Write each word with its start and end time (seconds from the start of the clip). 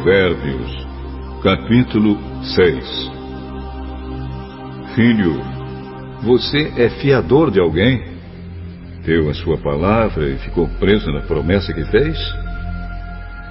Provérbios, 0.00 0.86
capítulo 1.42 2.16
6 2.54 3.10
Filho, 4.94 5.34
você 6.22 6.72
é 6.78 6.88
fiador 6.88 7.50
de 7.50 7.60
alguém? 7.60 8.02
Deu 9.04 9.28
a 9.28 9.34
sua 9.34 9.58
palavra 9.58 10.26
e 10.30 10.38
ficou 10.38 10.66
preso 10.78 11.12
na 11.12 11.20
promessa 11.20 11.74
que 11.74 11.84
fez? 11.84 12.18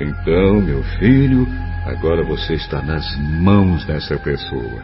Então, 0.01 0.59
meu 0.59 0.81
filho, 0.97 1.47
agora 1.85 2.23
você 2.23 2.55
está 2.55 2.81
nas 2.81 3.05
mãos 3.41 3.85
dessa 3.85 4.17
pessoa. 4.17 4.81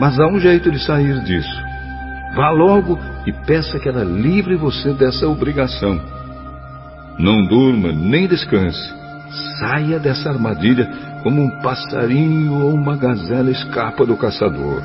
Mas 0.00 0.18
há 0.18 0.26
um 0.26 0.40
jeito 0.40 0.70
de 0.70 0.82
sair 0.82 1.22
disso. 1.22 1.62
Vá 2.34 2.48
logo 2.48 2.98
e 3.26 3.32
peça 3.44 3.78
que 3.78 3.90
ela 3.90 4.04
livre 4.04 4.56
você 4.56 4.94
dessa 4.94 5.28
obrigação. 5.28 6.00
Não 7.18 7.44
durma 7.46 7.92
nem 7.92 8.26
descanse. 8.26 9.01
Saia 9.58 9.98
dessa 9.98 10.28
armadilha 10.28 10.90
como 11.22 11.40
um 11.40 11.50
passarinho 11.62 12.52
ou 12.64 12.74
uma 12.74 12.96
gazela 12.96 13.50
escapa 13.50 14.04
do 14.04 14.16
caçador. 14.16 14.82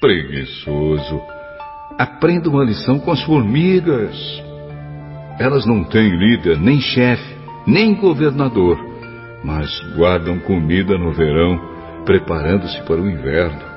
Preguiçoso. 0.00 1.20
Aprenda 1.98 2.48
uma 2.48 2.64
lição 2.64 2.98
com 2.98 3.10
as 3.10 3.22
formigas. 3.22 4.16
Elas 5.38 5.66
não 5.66 5.84
têm 5.84 6.16
líder, 6.16 6.58
nem 6.58 6.80
chefe, 6.80 7.34
nem 7.66 7.94
governador, 7.94 8.78
mas 9.42 9.68
guardam 9.96 10.38
comida 10.38 10.96
no 10.96 11.12
verão, 11.12 11.58
preparando-se 12.04 12.80
para 12.82 13.00
o 13.00 13.10
inverno. 13.10 13.73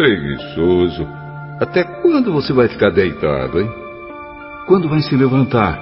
Preguiçoso. 0.00 1.06
Até 1.60 1.84
quando 1.84 2.32
você 2.32 2.54
vai 2.54 2.68
ficar 2.68 2.88
deitado, 2.88 3.60
hein? 3.60 3.70
Quando 4.66 4.88
vai 4.88 5.02
se 5.02 5.14
levantar? 5.14 5.78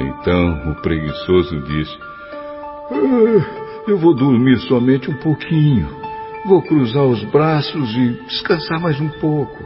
Então 0.00 0.72
o 0.72 0.74
preguiçoso 0.82 1.60
diz: 1.60 1.88
ah, 2.90 3.86
Eu 3.86 3.96
vou 3.98 4.16
dormir 4.16 4.58
somente 4.62 5.08
um 5.08 5.16
pouquinho. 5.18 5.88
Vou 6.44 6.60
cruzar 6.60 7.04
os 7.04 7.22
braços 7.30 7.88
e 7.94 8.20
descansar 8.24 8.80
mais 8.80 9.00
um 9.00 9.10
pouco. 9.20 9.62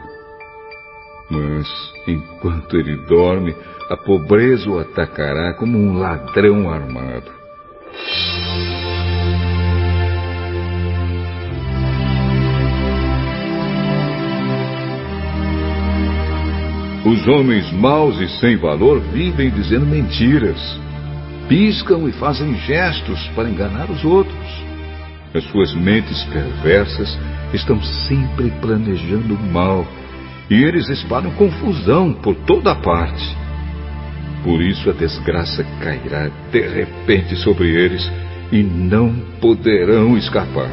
Mas, 1.27 1.67
enquanto 2.07 2.77
ele 2.77 2.97
dorme, 3.07 3.55
a 3.89 3.97
pobreza 3.97 4.69
o 4.69 4.77
atacará 4.77 5.55
como 5.55 5.75
um 5.75 5.97
ladrão 5.97 6.71
armado. 6.71 7.40
Os 17.11 17.27
homens 17.27 17.69
maus 17.73 18.17
e 18.21 18.39
sem 18.39 18.55
valor 18.55 19.01
vivem 19.01 19.49
dizendo 19.49 19.85
mentiras. 19.85 20.57
Piscam 21.49 22.07
e 22.07 22.13
fazem 22.13 22.55
gestos 22.59 23.19
para 23.35 23.49
enganar 23.49 23.91
os 23.91 24.05
outros. 24.05 24.65
As 25.33 25.43
suas 25.51 25.75
mentes 25.75 26.23
perversas 26.23 27.19
estão 27.53 27.83
sempre 27.83 28.49
planejando 28.61 29.37
mal 29.51 29.85
e 30.49 30.63
eles 30.63 30.87
espalham 30.87 31.31
confusão 31.31 32.13
por 32.13 32.33
toda 32.45 32.73
parte. 32.75 33.37
Por 34.41 34.61
isso 34.61 34.89
a 34.89 34.93
desgraça 34.93 35.65
cairá 35.83 36.31
de 36.49 36.61
repente 36.61 37.35
sobre 37.43 37.71
eles 37.71 38.09
e 38.53 38.63
não 38.63 39.13
poderão 39.41 40.17
escapar. 40.17 40.71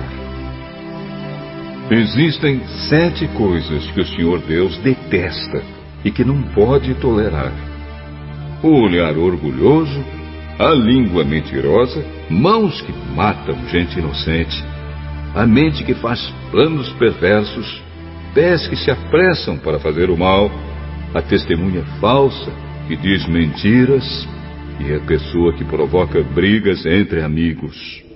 Existem 1.90 2.60
sete 2.88 3.26
coisas 3.36 3.90
que 3.90 4.00
o 4.00 4.06
Senhor 4.06 4.38
Deus 4.42 4.78
detesta 4.78 5.77
e 6.04 6.10
que 6.10 6.24
não 6.24 6.42
pode 6.54 6.94
tolerar: 6.94 7.52
o 8.62 8.68
olhar 8.82 9.16
orgulhoso, 9.16 10.04
a 10.58 10.70
língua 10.70 11.24
mentirosa, 11.24 12.04
mãos 12.28 12.80
que 12.82 12.92
matam 13.14 13.56
gente 13.68 13.98
inocente, 13.98 14.64
a 15.34 15.46
mente 15.46 15.84
que 15.84 15.94
faz 15.94 16.20
planos 16.50 16.88
perversos, 16.94 17.82
pés 18.34 18.66
que 18.66 18.76
se 18.76 18.90
apressam 18.90 19.56
para 19.58 19.78
fazer 19.78 20.10
o 20.10 20.16
mal, 20.16 20.50
a 21.14 21.22
testemunha 21.22 21.84
falsa 22.00 22.52
que 22.86 22.96
diz 22.96 23.26
mentiras 23.28 24.26
e 24.80 24.94
a 24.94 25.00
pessoa 25.00 25.52
que 25.52 25.64
provoca 25.64 26.22
brigas 26.22 26.84
entre 26.86 27.22
amigos. 27.22 28.07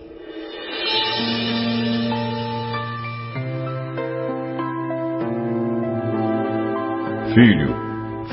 Filho, 7.35 7.75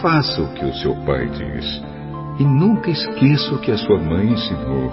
faça 0.02 0.42
o 0.42 0.54
que 0.54 0.66
o 0.66 0.74
seu 0.74 0.94
pai 1.06 1.26
diz 1.30 1.82
e 2.38 2.44
nunca 2.44 2.90
esqueça 2.90 3.56
o 3.56 3.60
que 3.60 3.72
a 3.72 3.78
sua 3.78 3.98
mãe 3.98 4.34
ensinou. 4.34 4.90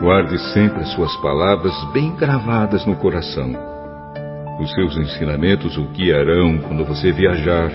Guarde 0.00 0.36
sempre 0.52 0.82
as 0.82 0.88
suas 0.92 1.14
palavras 1.18 1.72
bem 1.92 2.16
gravadas 2.16 2.84
no 2.84 2.96
coração. 2.96 3.52
Os 4.60 4.72
seus 4.72 4.96
ensinamentos 4.96 5.76
o 5.76 5.84
guiarão 5.92 6.58
quando 6.58 6.84
você 6.84 7.12
viajar, 7.12 7.70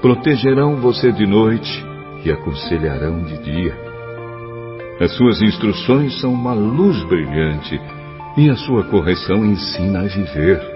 protegerão 0.00 0.80
você 0.80 1.12
de 1.12 1.24
noite 1.24 1.86
e 2.24 2.30
aconselharão 2.32 3.22
de 3.22 3.38
dia. 3.38 3.76
As 5.00 5.12
suas 5.16 5.40
instruções 5.42 6.20
são 6.20 6.32
uma 6.32 6.54
luz 6.54 7.04
brilhante 7.04 7.80
e 8.36 8.50
a 8.50 8.56
sua 8.56 8.82
correção 8.84 9.44
ensina 9.44 10.00
a 10.00 10.04
viver. 10.04 10.71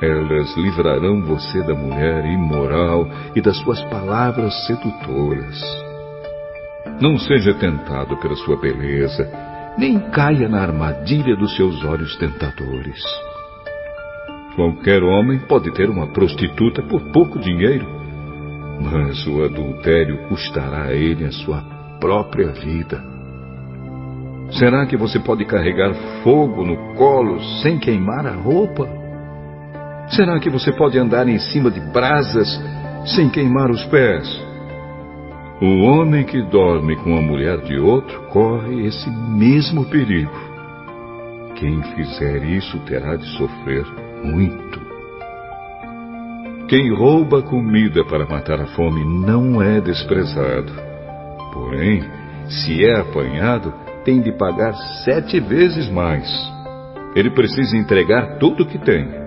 Elas 0.00 0.54
livrarão 0.56 1.22
você 1.22 1.62
da 1.62 1.74
mulher 1.74 2.24
imoral 2.26 3.08
e 3.34 3.40
das 3.40 3.56
suas 3.58 3.82
palavras 3.84 4.52
sedutoras. 4.66 5.86
Não 7.00 7.18
seja 7.18 7.54
tentado 7.54 8.16
pela 8.18 8.36
sua 8.36 8.56
beleza, 8.56 9.26
nem 9.78 9.98
caia 10.10 10.48
na 10.48 10.60
armadilha 10.60 11.34
dos 11.36 11.56
seus 11.56 11.82
olhos 11.84 12.14
tentadores. 12.16 13.02
Qualquer 14.54 15.02
homem 15.02 15.38
pode 15.40 15.70
ter 15.72 15.88
uma 15.88 16.06
prostituta 16.08 16.82
por 16.82 17.00
pouco 17.12 17.38
dinheiro, 17.38 17.86
mas 18.80 19.26
o 19.26 19.44
adultério 19.44 20.28
custará 20.28 20.84
a 20.84 20.94
ele 20.94 21.24
a 21.24 21.32
sua 21.32 21.62
própria 22.00 22.48
vida. 22.48 23.02
Será 24.50 24.86
que 24.86 24.96
você 24.96 25.18
pode 25.18 25.44
carregar 25.44 25.94
fogo 26.22 26.64
no 26.64 26.94
colo 26.94 27.42
sem 27.62 27.78
queimar 27.78 28.26
a 28.26 28.34
roupa? 28.34 29.05
Será 30.08 30.38
que 30.38 30.48
você 30.48 30.72
pode 30.72 30.98
andar 30.98 31.28
em 31.28 31.38
cima 31.38 31.70
de 31.70 31.80
brasas 31.80 32.48
sem 33.06 33.28
queimar 33.28 33.70
os 33.70 33.84
pés? 33.86 34.46
O 35.60 35.84
homem 35.84 36.24
que 36.24 36.42
dorme 36.42 36.96
com 36.96 37.16
a 37.16 37.22
mulher 37.22 37.58
de 37.62 37.78
outro 37.78 38.28
corre 38.28 38.86
esse 38.86 39.10
mesmo 39.10 39.86
perigo. 39.86 40.30
Quem 41.54 41.82
fizer 41.94 42.44
isso 42.44 42.78
terá 42.80 43.16
de 43.16 43.24
sofrer 43.36 43.84
muito. 44.22 44.86
Quem 46.68 46.92
rouba 46.94 47.42
comida 47.42 48.04
para 48.04 48.26
matar 48.26 48.60
a 48.60 48.66
fome 48.66 49.04
não 49.04 49.62
é 49.62 49.80
desprezado. 49.80 50.72
Porém, 51.52 52.04
se 52.48 52.84
é 52.84 53.00
apanhado, 53.00 53.72
tem 54.04 54.20
de 54.20 54.32
pagar 54.32 54.74
sete 55.04 55.40
vezes 55.40 55.88
mais. 55.90 56.28
Ele 57.14 57.30
precisa 57.30 57.76
entregar 57.76 58.38
tudo 58.38 58.64
o 58.64 58.66
que 58.66 58.78
tem. 58.78 59.25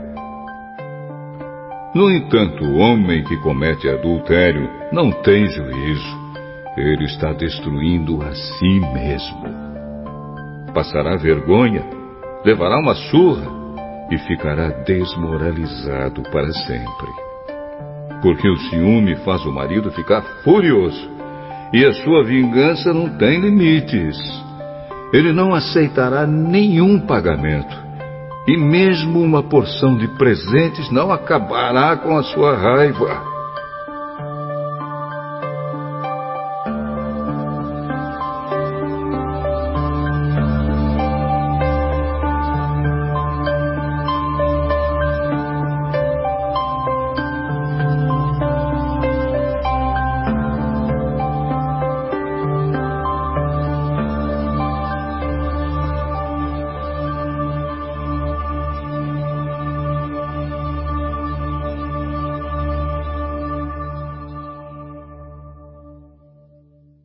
No 1.94 2.12
entanto, 2.12 2.64
o 2.64 2.78
homem 2.78 3.24
que 3.24 3.36
comete 3.38 3.90
adultério 3.90 4.70
não 4.92 5.10
tem 5.10 5.48
juízo. 5.48 6.20
Ele 6.78 7.06
está 7.06 7.34
destruindo 7.34 8.22
a 8.22 8.32
si 8.32 8.80
mesmo. 8.94 9.44
Passará 10.72 11.16
vergonha, 11.16 11.84
levará 12.46 12.80
uma 12.80 12.94
surra 12.94 13.48
e 14.12 14.20
ficará 14.20 14.70
desmoralizado 14.86 16.22
para 16.32 16.52
sempre. 16.52 17.10
Porque 18.22 18.48
o 18.48 18.58
ciúme 18.70 19.16
faz 19.26 19.44
o 19.46 19.52
marido 19.52 19.92
ficar 19.92 20.22
furioso 20.44 21.10
e 21.74 21.84
a 21.84 21.92
sua 21.92 22.24
vingança 22.24 22.94
não 22.94 23.18
tem 23.18 23.40
limites. 23.40 24.16
Ele 25.12 25.34
não 25.34 25.56
aceitará 25.56 26.28
nenhum 26.28 27.00
pagamento 27.00 27.89
e 28.48 28.58
mesmo 28.58 29.22
uma 29.22 29.44
porção 29.44 29.96
de 29.98 30.08
presentes 30.18 30.92
não 30.92 31.12
acabará 31.12 31.96
com 31.98 32.18
a 32.18 32.24
sua 32.24 32.56
raiva. 32.56 33.29